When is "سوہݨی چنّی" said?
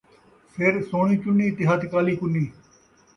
0.89-1.47